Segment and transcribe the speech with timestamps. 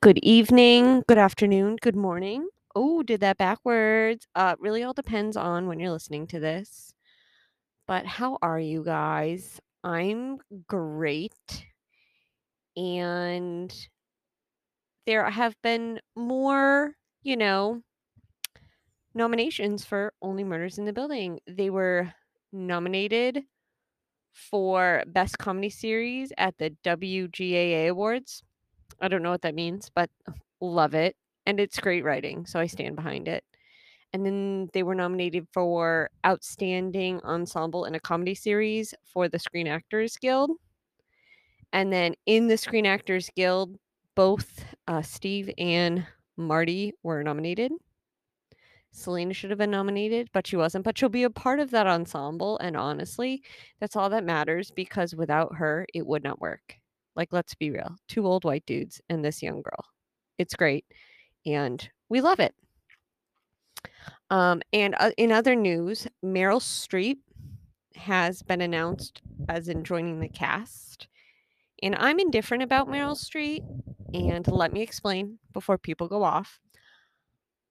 [0.00, 2.48] Good evening, good afternoon, good morning.
[2.76, 4.28] Oh, did that backwards.
[4.32, 6.94] Uh, really all depends on when you're listening to this.
[7.88, 9.60] But how are you guys?
[9.82, 10.38] I'm
[10.68, 11.34] great.
[12.76, 13.74] And
[15.04, 16.94] there have been more,
[17.24, 17.82] you know,
[19.14, 21.40] nominations for Only Murders in the Building.
[21.48, 22.12] They were
[22.52, 23.42] nominated
[24.32, 28.44] for Best Comedy Series at the WGAA Awards.
[29.00, 30.10] I don't know what that means, but
[30.60, 31.16] love it.
[31.46, 33.44] And it's great writing, so I stand behind it.
[34.12, 39.66] And then they were nominated for Outstanding Ensemble in a Comedy Series for the Screen
[39.66, 40.50] Actors Guild.
[41.72, 43.76] And then in the Screen Actors Guild,
[44.14, 47.72] both uh, Steve and Marty were nominated.
[48.90, 50.84] Selena should have been nominated, but she wasn't.
[50.84, 52.58] But she'll be a part of that ensemble.
[52.58, 53.42] And honestly,
[53.80, 56.76] that's all that matters because without her, it would not work.
[57.18, 59.84] Like, let's be real two old white dudes and this young girl.
[60.38, 60.84] It's great.
[61.44, 62.54] And we love it.
[64.30, 67.18] Um, and uh, in other news, Meryl Streep
[67.96, 71.08] has been announced as in joining the cast.
[71.82, 73.64] And I'm indifferent about Meryl Streep.
[74.14, 76.60] And let me explain before people go off.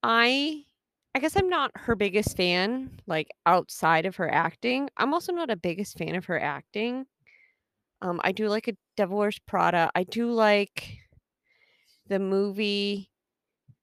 [0.02, 0.64] I
[1.14, 4.90] I guess I'm not her biggest fan, like outside of her acting.
[4.98, 7.06] I'm also not a biggest fan of her acting.
[8.00, 9.90] Um, I do like a Devil Wears Prada.
[9.94, 10.98] I do like
[12.08, 13.10] the movie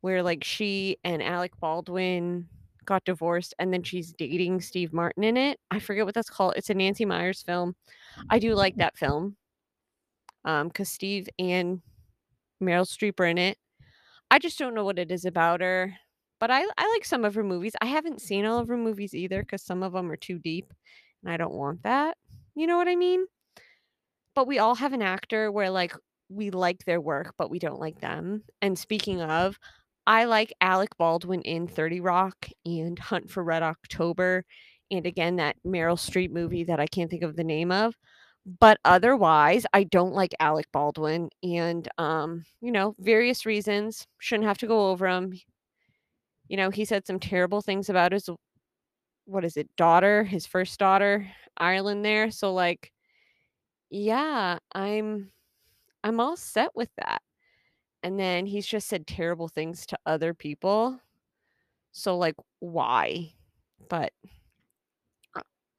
[0.01, 2.47] where like she and Alec Baldwin
[2.85, 5.59] got divorced and then she's dating Steve Martin in it.
[5.71, 6.53] I forget what that's called.
[6.55, 7.75] It's a Nancy Meyers film.
[8.29, 9.35] I do like that film.
[10.45, 11.81] Um, because Steve and
[12.61, 13.57] Meryl Streep are in it.
[14.29, 15.95] I just don't know what it is about her.
[16.39, 17.73] But I I like some of her movies.
[17.81, 20.73] I haven't seen all of her movies either because some of them are too deep
[21.23, 22.17] and I don't want that.
[22.55, 23.25] You know what I mean?
[24.35, 25.93] But we all have an actor where like
[26.29, 28.43] we like their work, but we don't like them.
[28.61, 29.57] And speaking of,
[30.07, 34.45] I like Alec Baldwin in 30 Rock and Hunt for Red October.
[34.91, 37.95] And again, that Meryl Streep movie that I can't think of the name of.
[38.59, 41.29] But otherwise, I don't like Alec Baldwin.
[41.41, 44.05] And, um, you know, various reasons.
[44.19, 45.33] Shouldn't have to go over them.
[46.47, 48.29] You know, he said some terrible things about his,
[49.25, 51.27] what is it, daughter, his first daughter,
[51.57, 52.29] Ireland there.
[52.29, 52.91] So, like,
[53.95, 55.31] yeah, I'm
[56.03, 57.21] I'm all set with that.
[58.03, 60.99] And then he's just said terrible things to other people.
[61.91, 63.33] So like why?
[63.89, 64.13] But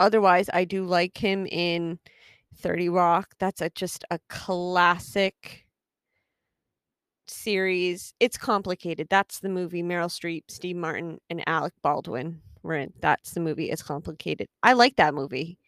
[0.00, 1.98] otherwise I do like him in
[2.56, 3.34] 30 Rock.
[3.38, 5.66] That's a just a classic
[7.26, 8.14] series.
[8.20, 9.08] It's complicated.
[9.10, 12.92] That's the movie Meryl Streep, Steve Martin and Alec Baldwin were in.
[13.00, 13.70] That's the movie.
[13.70, 14.48] It's complicated.
[14.62, 15.58] I like that movie.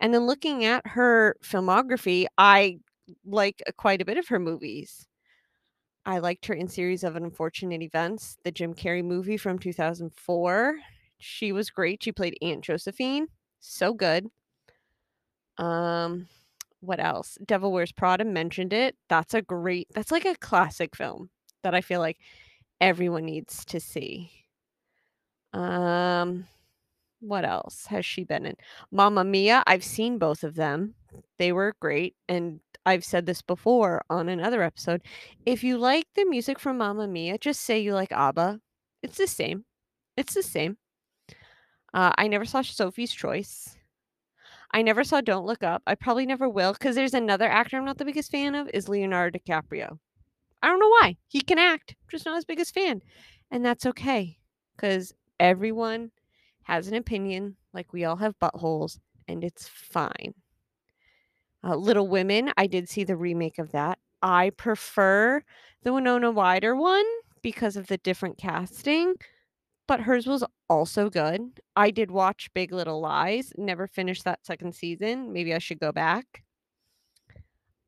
[0.00, 2.78] And then looking at her filmography, I
[3.24, 5.06] like quite a bit of her movies.
[6.06, 10.78] I liked her in Series of Unfortunate Events, the Jim Carrey movie from 2004.
[11.18, 12.02] She was great.
[12.02, 13.28] She played Aunt Josephine.
[13.60, 14.28] So good.
[15.58, 16.28] Um
[16.80, 17.36] what else?
[17.44, 18.96] Devil Wears Prada mentioned it.
[19.08, 21.30] That's a great that's like a classic film
[21.62, 22.18] that I feel like
[22.80, 24.30] everyone needs to see.
[25.52, 26.46] Um
[27.20, 28.56] what else has she been in?
[28.90, 30.94] Mamma Mia, I've seen both of them.
[31.38, 35.02] They were great and I've said this before on another episode.
[35.46, 38.60] If you like the music from Mamma Mia, just say you like ABBA.
[39.02, 39.64] It's the same.
[40.16, 40.76] It's the same.
[41.92, 43.76] Uh, I never saw Sophie's Choice.
[44.72, 45.82] I never saw Don't Look Up.
[45.86, 48.88] I probably never will because there's another actor I'm not the biggest fan of is
[48.88, 49.98] Leonardo DiCaprio.
[50.62, 51.16] I don't know why.
[51.26, 53.02] He can act, just not his biggest fan.
[53.50, 54.38] And that's okay
[54.76, 56.12] because everyone
[56.70, 60.34] has an opinion, like we all have buttholes, and it's fine.
[61.64, 63.98] Uh, Little Women, I did see the remake of that.
[64.22, 65.42] I prefer
[65.82, 67.04] the Winona Ryder one
[67.42, 69.14] because of the different casting,
[69.88, 71.40] but hers was also good.
[71.74, 75.32] I did watch Big Little Lies, never finished that second season.
[75.32, 76.44] Maybe I should go back.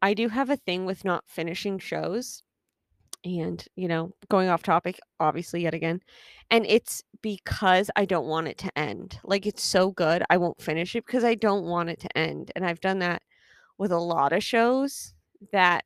[0.03, 2.43] I do have a thing with not finishing shows
[3.25, 6.01] and, you know, going off topic, obviously, yet again.
[6.51, 9.19] And it's because I don't want it to end.
[9.25, 12.51] Like, it's so good, I won't finish it because I don't want it to end.
[12.57, 13.23] And I've done that
[13.79, 15.15] with a lot of shows
[15.53, 15.85] that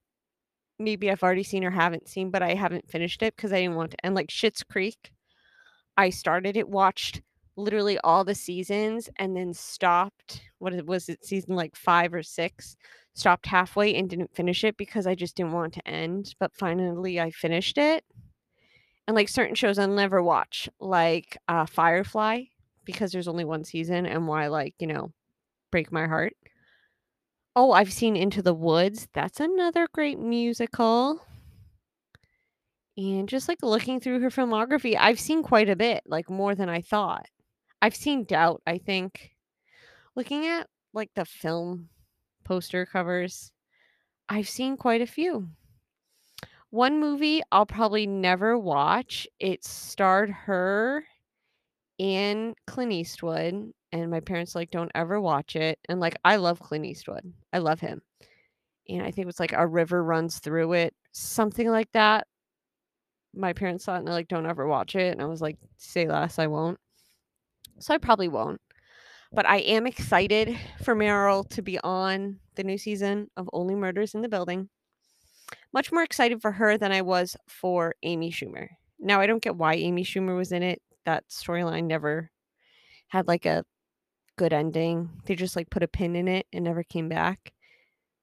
[0.79, 3.77] maybe I've already seen or haven't seen, but I haven't finished it because I didn't
[3.77, 3.97] want to.
[4.03, 5.13] And like Schitt's Creek,
[5.97, 7.23] I started it, watched
[7.57, 10.43] literally all the seasons, and then stopped.
[10.59, 12.77] What was it, season like five or six?
[13.15, 16.35] Stopped halfway and didn't finish it because I just didn't want to end.
[16.39, 18.05] But finally, I finished it.
[19.09, 22.43] And like certain shows, I'll never watch, like uh, Firefly,
[22.85, 25.13] because there's only one season, and why, like, you know,
[25.71, 26.35] break my heart.
[27.55, 29.09] Oh, I've seen Into the Woods.
[29.15, 31.23] That's another great musical.
[32.99, 36.69] And just, like, looking through her filmography, I've seen quite a bit, like, more than
[36.69, 37.27] I thought.
[37.83, 39.33] I've seen Doubt, I think.
[40.17, 41.91] Looking at, like, the film
[42.45, 43.53] poster covers,
[44.29, 45.49] I've seen quite a few.
[46.71, 51.05] One movie I'll probably never watch, it starred her
[52.01, 56.61] and Clint Eastwood, and my parents, like, "Don't ever watch it," and, like, I love
[56.61, 57.33] Clint Eastwood.
[57.53, 58.03] I love him.
[58.89, 62.27] And I think it was, like, A River Runs Through It, something like that.
[63.35, 66.07] My parents it and they're like, "Don't ever watch it," and I was like, "Say
[66.09, 66.79] less, I won't."
[67.79, 68.61] So I probably won't.
[69.33, 74.15] But I am excited for Meryl to be on the new season of Only Murders
[74.15, 74.69] in the Building.
[75.73, 78.69] Much more excited for her than I was for Amy Schumer.
[78.99, 80.81] Now, I don't get why Amy Schumer was in it.
[81.05, 82.31] That storyline never
[83.09, 83.65] had, like, a
[84.37, 85.11] good ending.
[85.27, 87.53] They just, like, put a pin in it and never came back.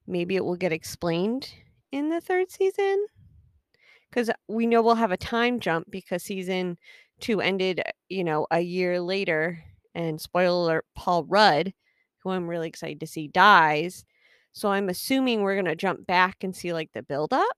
[0.06, 1.54] Maybe it will get explained
[1.92, 3.06] in the 3rd season
[4.10, 6.78] because we know we'll have a time jump because season
[7.20, 9.62] 2 ended, you know, a year later,
[9.94, 11.72] and spoiler alert, Paul Rudd,
[12.18, 14.04] who I'm really excited to see, dies.
[14.52, 17.56] So I'm assuming we're gonna jump back and see, like, the buildup?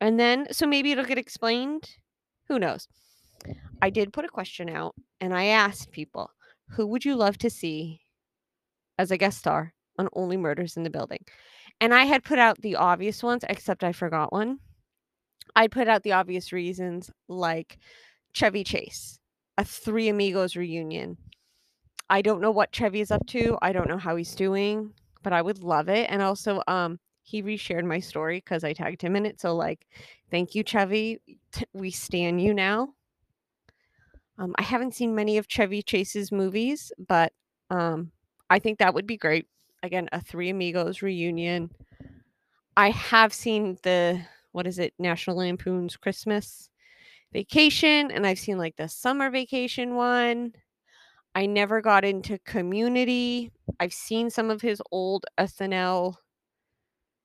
[0.00, 1.96] And then so maybe it'll get explained?
[2.48, 2.88] Who knows?
[3.82, 6.30] I did put a question out, and I asked people,
[6.70, 8.02] "Who would you love to see
[8.98, 11.24] as a guest star on Only Murders in the Building?"
[11.80, 14.60] And I had put out the obvious ones, except I forgot one.
[15.54, 17.78] I put out the obvious reasons, like
[18.36, 19.18] Chevy Chase,
[19.56, 21.16] a Three Amigos reunion.
[22.10, 24.92] I don't know what Chevy is up to, I don't know how he's doing,
[25.22, 29.00] but I would love it, and also, um, he reshared my story because I tagged
[29.00, 29.86] him in it, so, like,
[30.30, 31.18] thank you, Chevy.
[31.72, 32.90] We stand you now.
[34.38, 37.32] Um, I haven't seen many of Chevy Chase's movies, but,
[37.70, 38.12] um,
[38.50, 39.46] I think that would be great.
[39.82, 41.70] Again, a Three Amigos reunion.
[42.76, 44.20] I have seen the
[44.52, 44.92] what is it?
[44.98, 46.68] National Lampoon's Christmas
[47.36, 50.52] Vacation, and I've seen, like, the Summer Vacation one.
[51.34, 53.52] I never got into Community.
[53.78, 56.16] I've seen some of his old SNL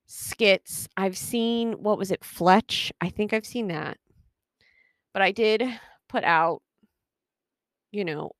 [0.07, 0.89] skits.
[0.97, 2.25] I've seen what was it?
[2.25, 2.91] Fletch?
[2.99, 3.97] I think I've seen that.
[5.13, 5.63] But I did
[6.09, 6.61] put out
[7.91, 8.31] you know,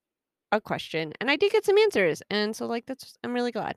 [0.50, 3.76] a question, and I did get some answers, and so, like, that's I'm really glad.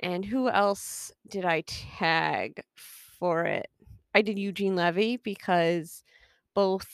[0.00, 3.68] And who else did I tag for it?
[4.14, 6.04] I did Eugene Levy because
[6.58, 6.88] both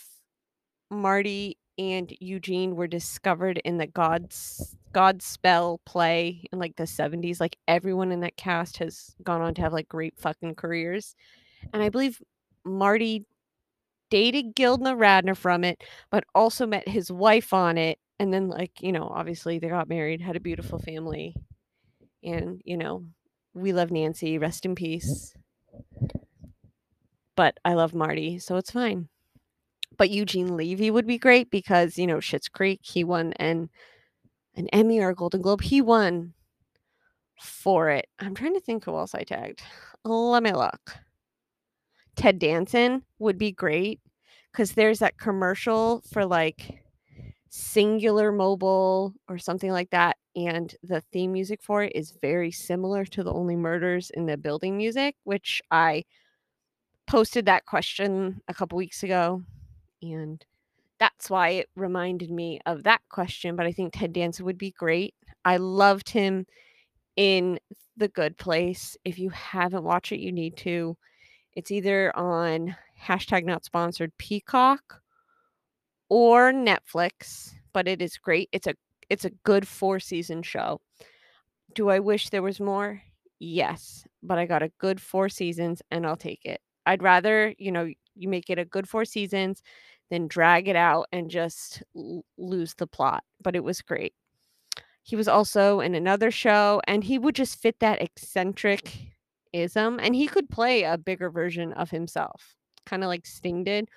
[0.90, 7.56] Marty and Eugene were discovered in the Gods Godspell play in, like, the '70s, like,
[7.66, 11.14] everyone in that cast has gone on to have, like, great fucking careers,
[11.72, 12.20] and I believe
[12.62, 13.24] Marty
[14.10, 18.82] dated Gilda Radner from it, but also met his wife on it, and then, like,
[18.82, 21.34] you know, obviously, they got married, had a beautiful family,
[22.22, 23.06] and, you know,
[23.54, 25.34] we love Nancy, rest in peace.
[27.34, 29.08] But I love Marty, so it's fine.
[29.96, 33.70] But Eugene Levy would be great because, you know, Schitt's Creek, he won an
[34.56, 35.62] an Emmy or a Golden Globe.
[35.62, 36.34] He won
[37.40, 38.06] for it.
[38.20, 39.62] I'm trying to think who else I tagged.
[40.04, 40.96] Let me look.
[42.16, 44.00] Ted Danson would be great
[44.52, 46.80] because there's that commercial for, like,
[47.48, 53.04] Singular Mobile or something like that, and the theme music for it is very similar
[53.06, 56.04] to the Only Murders in the Building music, which I
[57.06, 59.42] posted that question a couple weeks ago,
[60.12, 60.44] and
[60.98, 64.70] that's why it reminded me of that question, but I think Ted Danson would be
[64.72, 65.14] great.
[65.44, 66.46] I loved him
[67.16, 67.58] in
[67.96, 68.96] The Good Place.
[69.04, 70.96] If you haven't watched it, you need to.
[71.54, 75.00] It's either on hashtag not sponsored Peacock
[76.08, 78.48] or Netflix, but it is great.
[78.52, 78.74] It's a
[79.10, 80.80] it's a good four-season show.
[81.74, 83.02] Do I wish there was more?
[83.38, 86.60] Yes, but I got a good 4 seasons, and I'll take it.
[86.86, 89.62] I'd rather, you know, you make it a good 4 seasons
[90.14, 94.14] than drag it out and just l lose the plot, but it was great.
[95.02, 100.28] He was also in another show, and he would just fit that eccentric-ism, and he
[100.28, 102.56] could play a bigger version of himself,
[102.86, 103.88] kinda like Sting did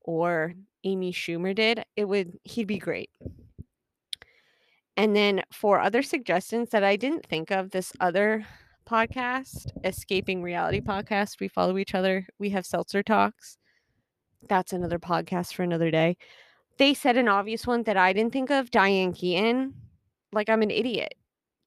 [0.00, 1.84] or Amy Schumer did.
[1.96, 3.10] It would he'd be great.
[4.96, 8.44] And then for other suggestions that I didn't think of, this other
[8.86, 12.26] podcast, Escaping Reality Podcast, we follow each other.
[12.38, 13.56] We have seltzer talks.
[14.48, 16.16] That's another podcast for another day.
[16.78, 19.74] They said an obvious one that I didn't think of, Diane Keaton.
[20.32, 21.14] Like, I'm an idiot.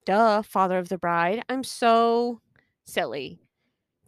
[0.06, 1.42] Duh, Father of the Bride.
[1.48, 2.40] I'm so
[2.84, 3.40] silly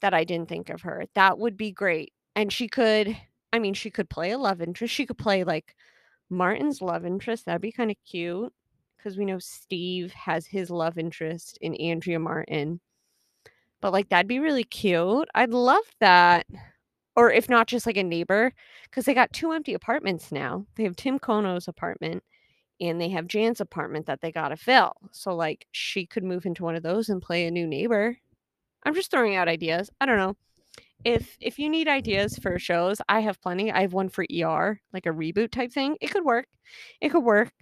[0.01, 1.07] that I didn't think of her.
[1.15, 2.13] That would be great.
[2.37, 3.17] And she could
[3.53, 4.93] I mean, she could play a love interest.
[4.95, 5.75] She could play, like,
[6.31, 7.47] Martin's love interest.
[7.47, 8.53] That'd be kinda cute
[8.97, 12.81] because we know Steve has his love interest in Andrea Martin.
[13.81, 15.29] But, like, that'd be really cute.
[15.35, 16.47] I'd love that.
[17.17, 18.53] Or if not just like a neighbor,
[18.85, 20.67] because they got two empty apartments now.
[20.77, 22.23] They have Tim Kono's apartment
[22.81, 24.93] and they have Jan's apartment that they got to fill.
[25.13, 28.19] So like she could move into one of those and play a new neighbor.
[28.85, 29.91] I'm just throwing out ideas.
[30.01, 30.37] I don't know.
[31.05, 33.73] If if you need ideas for shows, I have plenty.
[33.73, 35.97] I have one for ER, like a reboot type thing.
[36.01, 36.47] It could work.
[37.01, 37.53] It could work.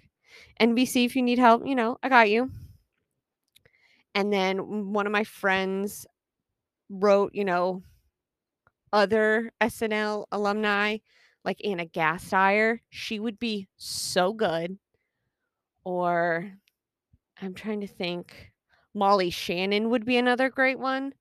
[0.59, 2.51] NBC, if you need help, you know, I got you.
[4.13, 6.05] And then one of my friends
[6.89, 7.83] wrote, you know,
[8.95, 10.97] other SNL alumni,
[11.43, 12.79] like Anna Gasteyer.
[12.89, 14.79] She would be so good.
[15.83, 16.51] Or
[17.41, 18.51] I'm trying to think.
[18.95, 21.13] Molly Shannon would be another great one.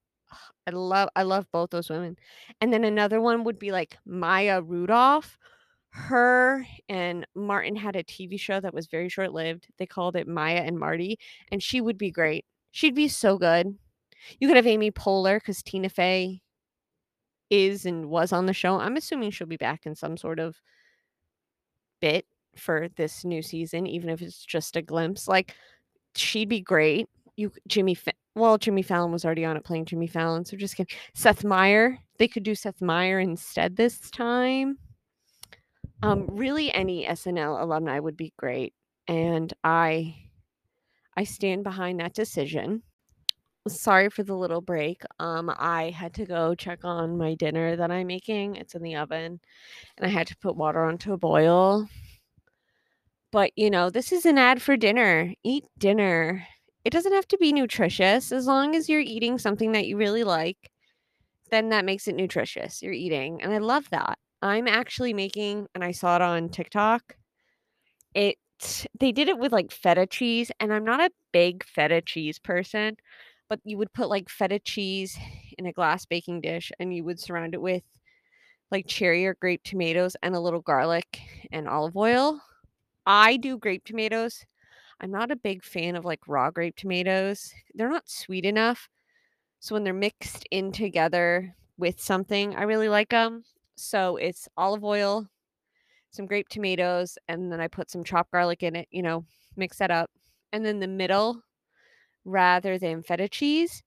[0.67, 2.17] I love I love both those women.
[2.61, 5.37] And then another one would be like Maya Rudolph.
[5.91, 9.67] Her and Martin had a TV show that was very short-lived.
[9.79, 11.19] They called it Maya and Marty,
[11.53, 12.45] and she would be great.
[12.71, 13.77] She'd be so good.
[14.39, 16.41] You could have Amy Poehler because Tina Fey
[17.51, 18.79] is and was on the show.
[18.79, 20.61] I'm assuming she'll be back in some sort of
[22.01, 25.29] bit for this new season, even if it's just a glimpse.
[25.29, 25.55] Like
[26.15, 27.09] she'd be great.
[27.37, 27.97] You Jimmy
[28.37, 30.97] well, Jimmy Fallon was already on it playing Jimmy Fallon, so just kidding.
[31.15, 31.99] Seth Meyer.
[32.19, 34.79] They could do Seth Meyer instead this time.
[36.03, 38.75] Um, really any SNL alumni would be great.
[39.09, 40.17] And I
[41.17, 42.83] I stand behind that decision.
[43.67, 45.03] Sorry for the little break.
[45.19, 48.57] Um, I had to go check on my dinner that I'm making.
[48.57, 49.41] It's in the oven,
[49.97, 51.89] and I had to put water onto a boil.
[53.33, 55.35] But you know, this is an ad for dinner.
[55.43, 56.47] Eat dinner.
[56.85, 60.25] It doesn't have to be nutritious as long as you're eating something that you really
[60.25, 60.71] like.
[61.51, 62.83] Then that makes it nutritious.
[62.83, 64.19] You're eating, and I love that.
[64.43, 67.17] I'm actually making, and I saw it on TikTok.
[68.15, 68.37] It
[69.01, 72.97] they did it with like feta cheese, and I'm not a big feta cheese person,
[73.49, 75.19] but you would put like feta cheese
[75.59, 77.83] in a glass baking dish, and you would surround it with
[78.71, 81.21] like cherry or grape tomatoes and a little garlic
[81.53, 82.41] and olive oil.
[83.07, 84.45] I do grape tomatoes.
[85.01, 87.53] I'm not a big fan of like raw grape tomatoes.
[87.75, 88.89] They're not sweet enough.
[89.61, 93.45] So when they're mixed in together with something, I really like them.
[93.77, 95.27] So it's olive oil,
[96.11, 99.25] some grape tomatoes, and then I put some chopped garlic in it, you know,
[99.57, 100.11] mix that up.
[100.53, 101.43] And then the middle,
[102.25, 103.83] rather than feta cheese,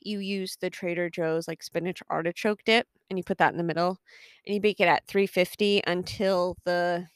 [0.00, 3.64] you use the Trader Joe's like spinach artichoke dip and you put that in the
[3.64, 3.98] middle
[4.46, 7.06] and you bake it at 350 until the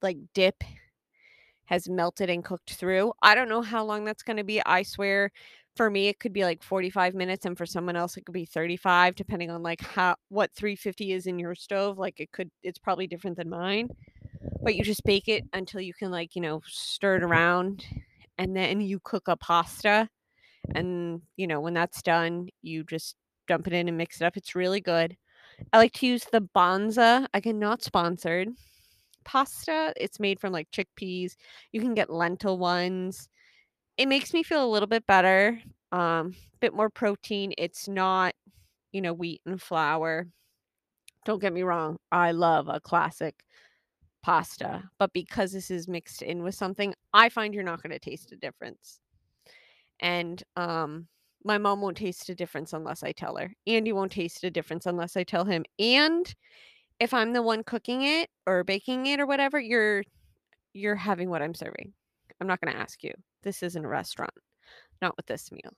[0.00, 0.62] like dip
[1.64, 3.12] has melted and cooked through.
[3.22, 4.60] I don't know how long that's going to be.
[4.64, 5.30] I swear
[5.74, 8.44] for me it could be like 45 minutes and for someone else it could be
[8.44, 11.98] 35 depending on like how what 350 is in your stove.
[11.98, 13.88] Like it could it's probably different than mine.
[14.62, 17.84] But you just bake it until you can like, you know, stir it around
[18.42, 20.08] and then you cook a pasta
[20.74, 24.36] and you know, when that's done, you just dump it in and mix it up.
[24.36, 25.16] It's really good.
[25.72, 28.48] I like to use the Banza again not sponsored
[29.24, 29.92] pasta.
[29.96, 31.36] It's made from like chickpeas.
[31.70, 33.28] You can get lentil ones.
[33.96, 35.60] It makes me feel a little bit better.
[35.92, 37.52] Um, bit more protein.
[37.58, 38.34] It's not,
[38.90, 40.26] you know, wheat and flour.
[41.24, 41.98] Don't get me wrong.
[42.10, 43.44] I love a classic
[44.22, 47.98] pasta, but because this is mixed in with something, I find you're not going to
[47.98, 49.00] taste a difference.
[50.00, 51.08] And um
[51.44, 53.52] my mom won't taste a difference unless I tell her.
[53.66, 55.64] Andy won't taste a difference unless I tell him.
[55.78, 56.32] And
[57.00, 60.04] if I'm the one cooking it or baking it or whatever, you're
[60.72, 61.92] you're having what I'm serving.
[62.40, 63.12] I'm not going to ask you.
[63.42, 64.32] This isn't a restaurant.
[65.00, 65.72] Not with this meal.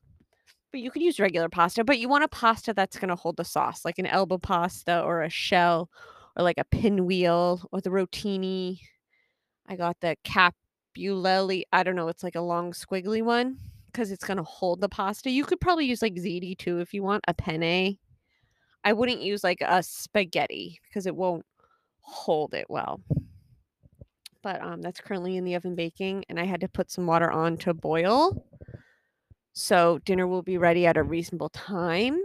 [0.71, 3.37] But you could use regular pasta, but you want a pasta that's going to hold
[3.37, 5.89] the sauce, like an elbow pasta or a shell
[6.37, 8.81] or like a pinwheel or the rotini.
[9.67, 11.63] I got the capulelli.
[11.73, 12.09] I don't know.
[12.09, 15.31] It's like a long squiggly one because it's going to hold the pasta.
[15.31, 17.99] You could probably use like ziti too if you want a penne.
[18.85, 21.47] I wouldn't use like a spaghetti because it won't
[22.01, 23.01] hold it well.
[24.43, 27.31] But um, that's currently in the oven baking, and I had to put some water
[27.31, 28.45] on to boil.
[29.55, 32.21] So dinner will be ready at a reasonable time.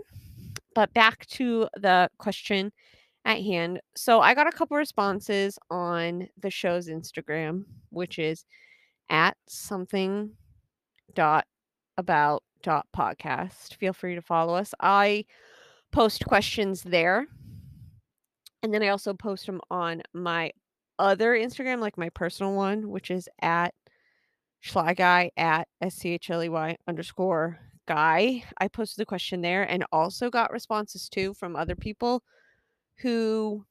[0.76, 2.74] But back to the question
[3.26, 3.82] at hand.
[3.96, 8.46] So I got a couple responses on the show's Instagram, which is
[9.10, 10.32] at something
[11.14, 11.46] dot
[11.98, 13.76] about dot podcast.
[13.76, 14.74] Feel free to follow us.
[14.80, 15.26] I
[15.92, 17.28] post questions there.
[18.62, 20.52] And then I also post them on my
[20.98, 23.74] other Instagram, like my personal one, which is at
[24.62, 28.44] Schley at S C H L E Y underscore guy.
[28.60, 32.24] I posted the question there and also got responses too from other people
[33.02, 33.66] who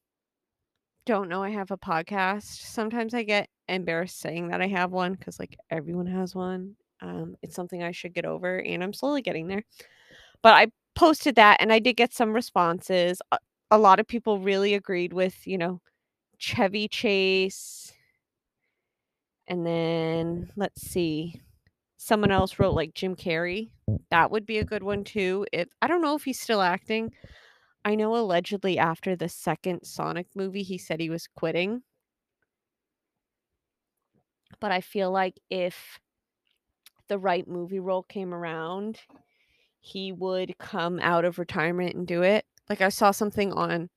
[1.06, 2.44] don't know I have a podcast.
[2.44, 6.76] Sometimes I get embarrassed saying that I have one because like everyone has one.
[7.00, 9.62] Um, it's something I should get over, and I'm slowly getting there.
[10.42, 13.23] But I posted that and I did get some responses.
[13.32, 13.38] A,
[13.70, 15.80] a lot of people really agreed with, you know,
[16.38, 17.92] Chevy Chase.
[19.47, 21.40] And then let's see.
[21.97, 23.70] Someone else wrote like Jim Carrey.
[24.11, 25.47] That would be a good one too.
[25.52, 27.12] If I don't know if he's still acting.
[27.85, 31.82] I know allegedly after the second Sonic movie he said he was quitting.
[34.61, 35.99] But I feel like if
[37.08, 39.00] the right movie role came around,
[39.80, 42.44] he would come out of retirement and do it.
[42.68, 43.88] Like I saw something on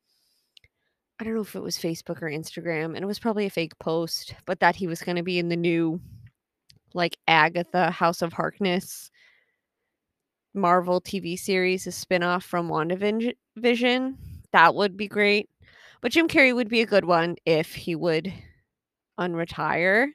[1.19, 3.77] I don't know if it was Facebook or Instagram, and it was probably a fake
[3.77, 6.01] post, but that he was going to be in the new
[6.95, 9.10] like Agatha House of Harkness
[10.53, 14.15] Marvel TV series, a spinoff from WandaVision.
[14.51, 15.49] That would be great.
[16.01, 18.33] But Jim Carrey would be a good one if he would
[19.19, 20.07] unretire.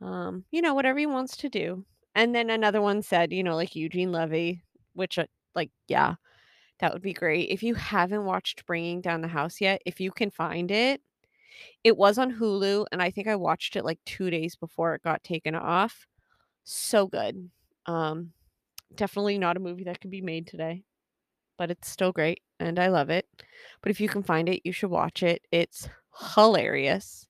[0.00, 1.84] Um, you know, whatever he wants to do.
[2.14, 4.62] And then another one said, you know, like Eugene Levy,
[4.92, 6.14] which, uh, like, yeah,
[6.78, 7.48] that would be great.
[7.48, 11.00] If you haven't watched Bringing Down the House yet, if you can find it,
[11.82, 15.02] it was on Hulu, and I think I watched it like two days before it
[15.02, 16.06] got taken off.
[16.64, 17.50] So good.
[17.86, 18.32] Um,
[18.96, 20.84] definitely not a movie that could be made today,
[21.58, 23.26] but it's still great, and I love it.
[23.82, 25.42] But if you can find it, you should watch it.
[25.50, 25.88] It's
[26.34, 27.26] hilarious.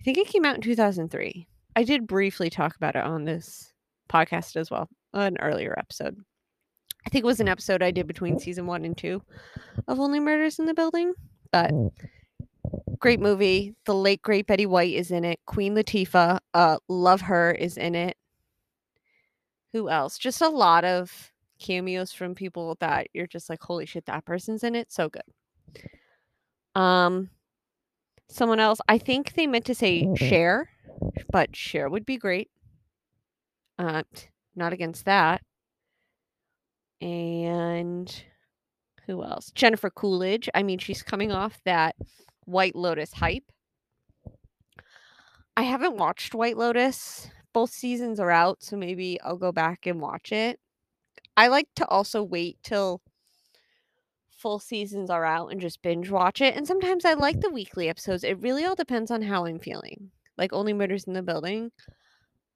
[0.00, 1.46] I think it came out in 2003.
[1.74, 3.72] I did briefly talk about it on this
[4.08, 6.16] podcast as well, an earlier episode.
[7.06, 9.22] I think it was an episode I did between season one and two
[9.86, 11.14] of Only Murders in the Building.
[11.52, 11.72] But
[12.98, 13.74] great movie.
[13.84, 15.38] The late great Betty White is in it.
[15.46, 18.16] Queen Latifah, uh, love her, is in it.
[19.76, 20.16] Who else?
[20.16, 24.64] Just a lot of cameos from people that you're just like, holy shit, that person's
[24.64, 24.90] in it.
[24.90, 25.20] So good.
[26.74, 27.28] Um,
[28.30, 28.78] someone else.
[28.88, 30.70] I think they meant to say Cher,
[31.30, 32.48] but Cher would be great.
[33.78, 34.04] Uh,
[34.54, 35.42] not against that.
[37.02, 38.10] And
[39.06, 39.50] who else?
[39.54, 40.48] Jennifer Coolidge.
[40.54, 41.96] I mean, she's coming off that
[42.46, 43.52] White Lotus hype.
[45.54, 47.28] I haven't watched White Lotus.
[47.56, 50.60] Both seasons are out, so maybe I'll go back and watch it.
[51.38, 53.00] I like to also wait till
[54.28, 56.54] full seasons are out and just binge watch it.
[56.54, 58.24] And sometimes I like the weekly episodes.
[58.24, 60.10] It really all depends on how I'm feeling.
[60.36, 61.72] Like Only Murders in the Building,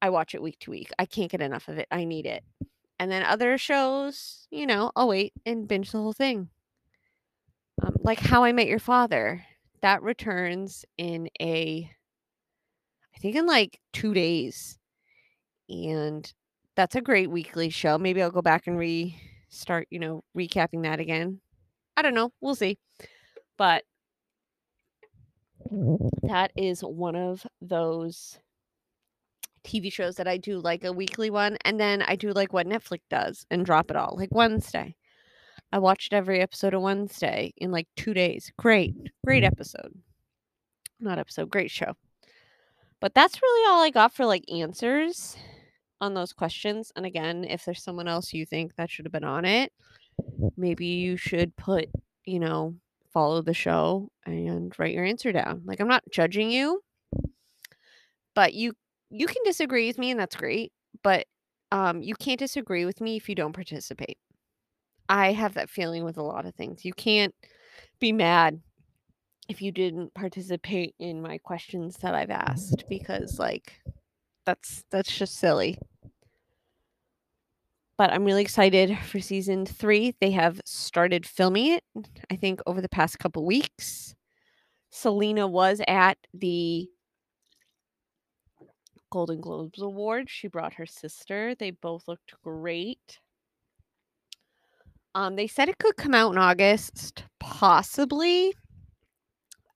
[0.03, 0.91] I watch it week to week.
[0.99, 1.89] I can't get enough of it.
[1.91, 2.45] I need it.
[2.99, 6.51] And then other shows, you know, I'll wait and binge the whole thing.
[7.83, 9.47] Um, like How I Met Your Father,
[9.81, 11.91] that returns in a,
[13.15, 14.77] I think in like two days.
[15.71, 16.31] And
[16.77, 17.97] that's a great weekly show.
[17.97, 21.41] Maybe I'll go back and restart, you know, recapping that again.
[21.97, 22.33] I don't know.
[22.41, 22.79] We'll see.
[23.57, 23.85] But
[26.23, 28.39] that is one of those
[29.65, 32.67] TV shows that I do like a weekly one, and then I do like what
[32.67, 34.97] Netflix does and drop it all, like Wednesday.
[35.73, 38.51] I watched every episode of Wednesday in like two days.
[38.59, 39.93] Great, great episode.
[40.99, 41.95] Not episode, great show.
[43.01, 45.37] But that's really all I got for like answers
[46.01, 46.93] on those questions.
[46.97, 49.73] And again, if there's someone else you think that should have been on it,
[50.57, 51.89] maybe you should put,
[52.25, 52.75] you know,
[53.13, 55.63] follow the show and write your answer down.
[55.65, 56.83] Like I'm not judging you,
[58.35, 58.75] but you
[59.11, 61.27] you can disagree with me and that's great, but
[61.73, 64.19] um you can't disagree with me if you don't participate.
[65.09, 66.85] I have that feeling with a lot of things.
[66.85, 67.35] You can't
[67.99, 68.61] be mad
[69.49, 73.81] if you didn't participate in my questions that I've asked because like
[74.47, 75.79] that's that's just silly.
[78.01, 80.15] But I'm really excited for season 3.
[80.23, 81.85] They have started filming it
[82.31, 84.15] I think over the past couple weeks.
[84.89, 86.89] Selena was at the
[89.13, 90.31] Golden Globes Award.
[90.31, 91.55] She brought her sister.
[91.55, 93.21] They both looked great.
[95.15, 98.55] Um, they said it could come out in August, possibly.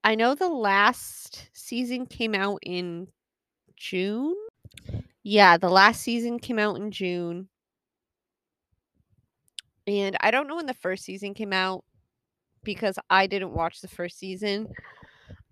[0.03, 3.09] I know the last season came out in
[3.77, 4.35] June.
[5.23, 7.51] Yeah, the last season came out in June.
[9.87, 11.85] And I don't know when the first season came out
[12.63, 14.69] because I didn't watch the first season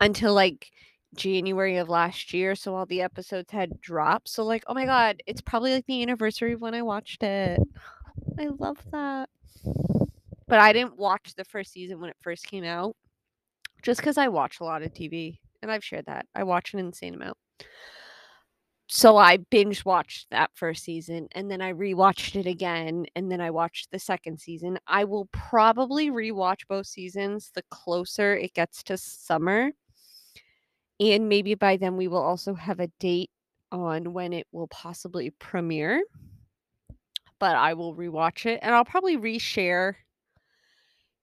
[0.00, 0.70] until like
[1.14, 2.54] January of last year.
[2.54, 4.28] So all the episodes had dropped.
[4.28, 7.60] So, like, oh my God, it's probably like the anniversary of when I watched it.
[8.38, 9.28] I love that.
[10.48, 12.96] But I didn't watch the first season when it first came out
[13.82, 16.26] just because I watch a lot of TV and I've shared that.
[16.34, 17.36] I watch an insane amount.
[18.94, 23.40] So I binge watched that first season and then I rewatched it again and then
[23.40, 24.78] I watched the second season.
[24.86, 29.70] I will probably rewatch both seasons the closer it gets to summer.
[31.00, 33.30] And maybe by then we will also have a date
[33.72, 36.02] on when it will possibly premiere.
[37.38, 39.94] but I will rewatch it and I'll probably reshare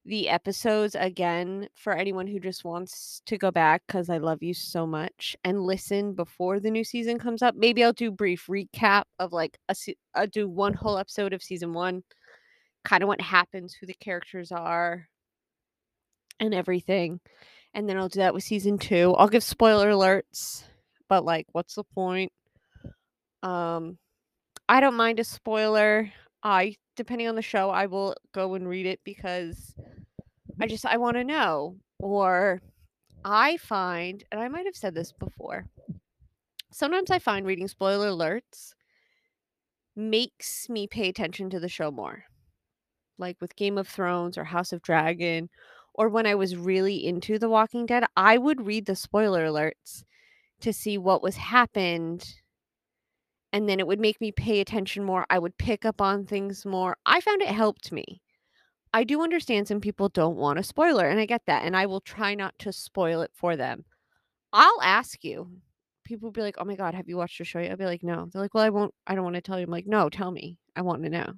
[0.09, 4.55] the episodes again for anyone who just wants to go back because I love you
[4.55, 7.55] so much and listen before the new season comes up.
[7.55, 11.43] Maybe I'll do brief recap of like a se- I'll do one whole episode of
[11.43, 12.03] season one,
[12.83, 15.07] kind of what happens, who the characters are,
[16.39, 17.19] and everything.
[17.75, 19.13] And then I'll do that with season two.
[19.15, 20.63] I'll give spoiler alerts,
[21.07, 22.31] but like, what's the point?
[23.43, 23.99] Um,
[24.67, 26.11] I don't mind a spoiler.
[26.41, 29.75] I depending on the show, I will go and read it because
[30.59, 30.69] I mm-hmm.
[30.69, 31.77] just I want to know.
[31.99, 32.61] Or
[33.23, 35.65] I find, and I might have said this before.
[36.71, 38.73] Sometimes I find reading spoiler alerts
[39.95, 42.23] makes me pay attention to the show more.
[43.17, 45.49] Like with Game of Thrones or House of Dragon,
[45.93, 50.03] or when I was really into The Walking Dead, I would read the spoiler alerts
[50.61, 52.25] to see what was happened
[53.51, 55.25] and then it would make me pay attention more.
[55.29, 56.97] I would pick up on things more.
[57.05, 58.21] I found it helped me.
[58.93, 61.85] I do understand some people don't want a spoiler, and I get that, and I
[61.85, 63.85] will try not to spoil it for them.
[64.53, 65.61] I'll ask you.
[66.05, 67.85] People will be like, "Oh my god, have you watched the show yet?" I'll be
[67.85, 68.93] like, "No." They're like, "Well, I won't.
[69.07, 70.57] I don't want to tell you." I'm like, "No, tell me.
[70.75, 71.35] I want to know.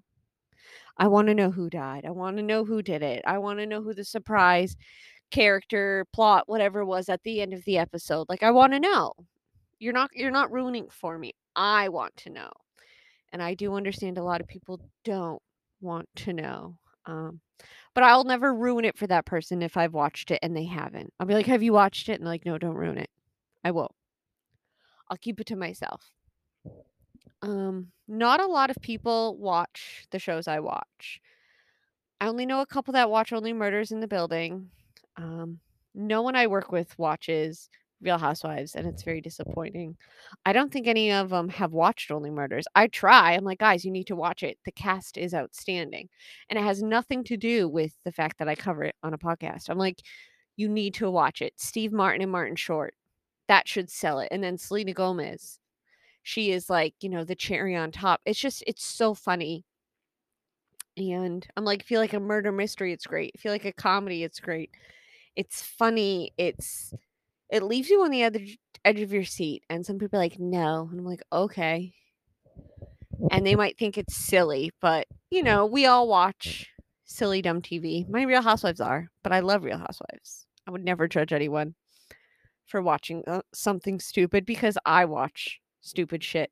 [0.98, 2.06] I want to know who died.
[2.06, 3.24] I want to know who did it.
[3.26, 4.76] I want to know who the surprise
[5.32, 8.28] character, plot, whatever was at the end of the episode.
[8.30, 9.14] Like, I want to know.
[9.80, 10.12] You're not.
[10.16, 11.34] You're not ruining for me.
[11.56, 12.52] I want to know."
[13.34, 15.42] And I do understand a lot of people don't
[15.82, 16.78] want to know.
[17.06, 17.42] Um,
[17.94, 21.14] but I'll never ruin it for that person if I've watched it and they haven't.
[21.20, 23.10] I'll be like, "Have you watched it?" And like, "No, don't ruin it."
[23.64, 23.92] I won't.
[25.10, 26.12] I'll keep it to myself.
[27.42, 31.22] Um, not a lot of people watch the shows I watch.
[32.20, 34.70] I only know a couple that watch Only Murders in the Building.
[35.18, 35.60] Um,
[35.94, 37.70] no one I work with watches
[38.02, 39.96] Real Housewives, and it's very disappointing.
[40.46, 42.66] I don't think any of them have watched Only Murders.
[42.76, 43.34] I try.
[43.34, 44.58] I'm like, guys, you need to watch it.
[44.66, 46.10] The cast is outstanding.
[46.50, 49.18] And it has nothing to do with the fact that I cover it on a
[49.18, 49.70] podcast.
[49.70, 50.02] I'm like,
[50.58, 51.54] you need to watch it.
[51.58, 52.94] Steve Martin and Martin Short.
[53.48, 54.30] That should sell it.
[54.32, 55.60] And then Selena Gomez.
[56.24, 58.22] She is like, you know, the cherry on top.
[58.26, 59.66] It's just, it's so funny.
[60.98, 63.40] And I'm like, feel like a murder mystery, it's great.
[63.40, 64.72] Feel like a comedy, it's great.
[65.36, 66.34] It's funny.
[66.38, 66.94] It's
[67.52, 68.40] it leaves you on the other
[68.86, 69.64] edge of your seat.
[69.70, 70.88] And some people are like, no.
[70.90, 71.94] And I'm like, okay.
[73.30, 76.70] And they might think it's silly, but you know, we all watch
[77.06, 78.08] silly dumb TV.
[78.10, 80.48] My Real Housewives are, but I love Real Housewives.
[80.68, 81.76] I would never judge anyone
[82.66, 86.52] for watching uh, something stupid because I watch stupid shit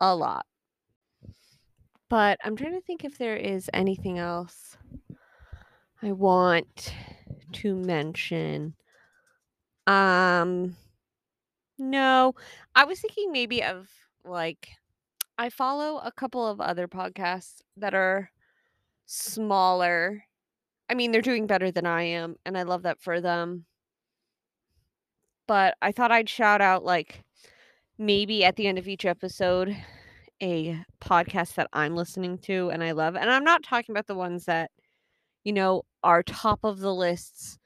[0.00, 0.46] a lot.
[2.08, 4.76] But I'm trying to think if there is anything else
[6.02, 6.92] I want
[7.52, 8.74] to mention.
[9.86, 10.76] Um
[11.78, 12.34] no,
[12.74, 13.88] I was thinking maybe of
[14.24, 14.68] like
[15.38, 18.30] I follow a couple of other podcasts that are
[19.06, 20.24] smaller.
[20.90, 23.66] I mean, they're doing better than I am, and I love that for them.
[25.46, 27.24] But I thought I'd shout out like
[27.98, 29.76] maybe at the end of each episode
[30.42, 33.16] a podcast that I'm listening to and I love.
[33.16, 34.70] And I'm not talking about the ones that,
[35.44, 37.58] you know, are top of the lists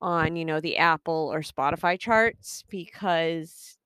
[0.00, 3.76] on, you know, the Apple or Spotify charts because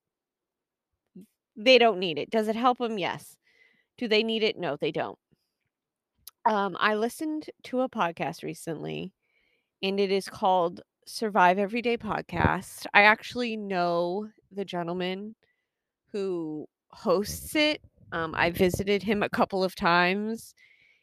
[1.57, 2.31] they don't need it.
[2.31, 2.99] Does it help them?
[2.99, 3.37] Yes.
[3.99, 4.59] Do they need it?
[4.59, 5.19] No, they don't.
[6.45, 9.13] Um, I listened to a podcast recently
[9.83, 12.87] and it is called Survive Everyday Podcast.
[12.95, 15.35] I actually know the gentleman
[16.13, 17.81] who hosts it.
[18.13, 20.55] Um, I visited him a couple of times.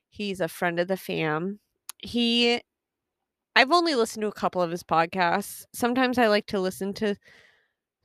[0.09, 1.59] He's a friend of the fam.
[1.99, 2.62] He
[3.55, 5.65] I've only listened to a couple of his podcasts.
[5.73, 7.15] Sometimes I like to listen to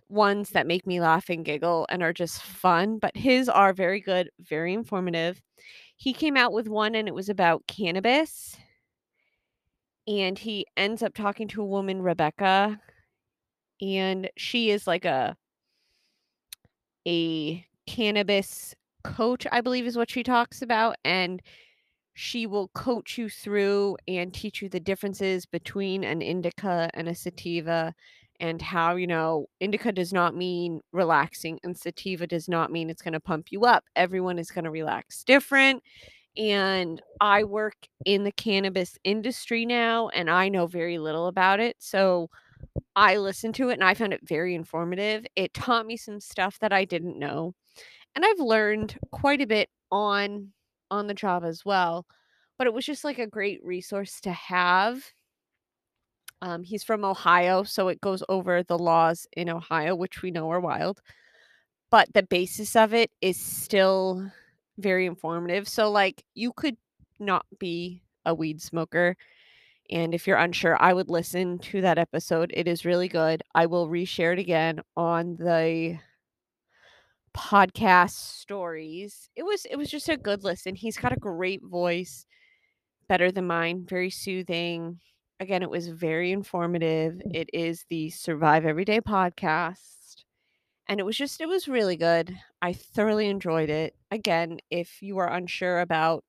[0.08, 4.00] ones that make me laugh and giggle and are just fun, but his are very
[4.00, 5.40] good, very informative.
[5.96, 8.56] He came out with one and it was about cannabis.
[10.06, 12.80] And he ends up talking to a woman, Rebecca,
[13.80, 15.36] and she is like a
[17.06, 21.42] a cannabis coach, I believe is what she talks about and
[22.14, 27.14] she will coach you through and teach you the differences between an indica and a
[27.14, 27.92] sativa
[28.40, 33.02] and how, you know, indica does not mean relaxing and sativa does not mean it's
[33.02, 33.84] going to pump you up.
[33.96, 35.82] Everyone is going to relax different.
[36.36, 41.76] And I work in the cannabis industry now and I know very little about it.
[41.78, 42.28] So
[42.96, 45.26] I listened to it and I found it very informative.
[45.36, 47.54] It taught me some stuff that I didn't know.
[48.14, 50.52] And I've learned quite a bit on
[50.94, 52.06] on the job as well.
[52.58, 55.02] But it was just like a great resource to have.
[56.40, 60.50] Um, he's from Ohio, so it goes over the laws in Ohio, which we know
[60.50, 61.00] are wild.
[61.90, 64.30] But the basis of it is still
[64.78, 65.68] very informative.
[65.68, 66.76] So, like, you could
[67.18, 69.16] not be a weed smoker,
[69.90, 72.50] and if you're unsure, I would listen to that episode.
[72.54, 73.42] It is really good.
[73.54, 75.98] I will reshare it again on the
[77.36, 79.28] podcast stories.
[79.36, 80.74] It was it was just a good listen.
[80.74, 82.26] He's got a great voice,
[83.08, 85.00] better than mine, very soothing.
[85.40, 87.14] Again, it was very informative.
[87.14, 87.34] Mm.
[87.34, 90.24] It is the Survive Everyday podcast.
[90.88, 92.38] And it was just it was really good.
[92.62, 93.94] I thoroughly enjoyed it.
[94.10, 96.24] Again, if you are unsure about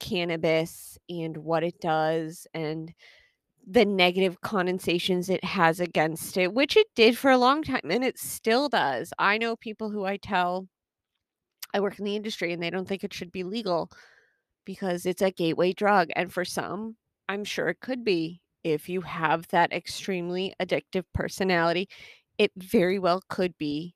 [0.00, 2.92] cannabis and what it does and
[3.66, 8.04] the negative connotations it has against it, which it did for a long time and
[8.04, 9.12] it still does.
[9.18, 10.68] I know people who I tell
[11.74, 13.90] I work in the industry and they don't think it should be legal
[14.64, 16.08] because it's a gateway drug.
[16.16, 16.96] And for some,
[17.28, 18.40] I'm sure it could be.
[18.64, 21.88] If you have that extremely addictive personality,
[22.38, 23.94] it very well could be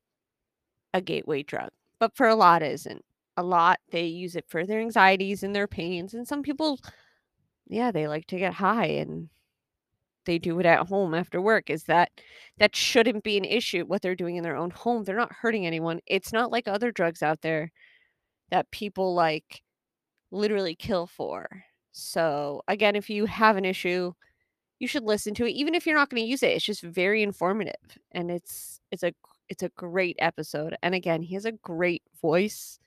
[0.93, 1.69] a gateway drug.
[1.99, 3.03] But for a lot, it isn't.
[3.37, 6.13] A lot, they use it for their anxieties and their pains.
[6.13, 6.79] And some people,
[7.67, 9.29] yeah, they like to get high and
[10.25, 11.69] they do it at home after work.
[11.69, 12.11] Is that
[12.57, 15.03] that shouldn't be an issue what they're doing in their own home.
[15.03, 15.99] They're not hurting anyone.
[16.07, 17.71] It's not like other drugs out there
[18.51, 19.61] that people like
[20.31, 21.47] literally kill for.
[21.91, 24.13] So, again, if you have an issue,
[24.79, 26.51] you should listen to it even if you're not going to use it.
[26.51, 27.75] It's just very informative
[28.11, 29.13] and it's it's a
[29.49, 30.75] it's a great episode.
[30.81, 32.79] And again, he has a great voice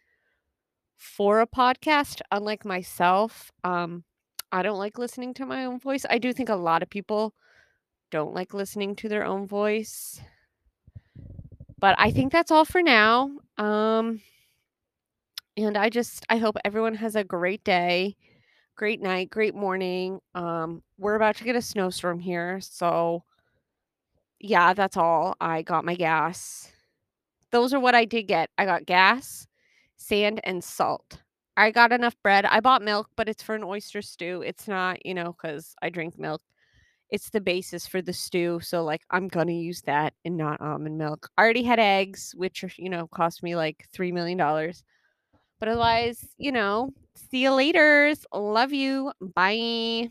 [0.97, 3.53] for a podcast unlike myself.
[3.63, 4.05] Um
[4.55, 6.07] I don't like listening to my own voice.
[6.09, 7.35] I do think a lot of people
[8.13, 10.21] don't like listening to their own voice.
[11.81, 13.33] But I think that's all for now.
[13.59, 14.21] Um
[15.57, 18.17] and I just I hope everyone has a great day,
[18.77, 20.21] great night, great morning.
[20.37, 23.25] Um, we're about to get a snowstorm here, so
[24.39, 25.37] yeah, that's all.
[25.41, 26.71] I got my gas.
[27.51, 28.51] Those are what I did get.
[28.57, 29.49] I got gas,
[29.97, 31.24] sand, and salt.
[31.57, 32.45] I got enough bread.
[32.45, 34.43] I bought milk, but it's for an oyster stew.
[34.45, 36.43] It's not, you know, because I drink milk.
[37.11, 38.61] It's the basis for the stew.
[38.61, 41.29] So, like, I'm going to use that and not almond milk.
[41.39, 44.37] I already had eggs, which, you know, cost me like $3 million.
[45.61, 48.13] But otherwise, you know, see you later.
[48.33, 49.13] Love you.
[49.21, 50.11] Bye.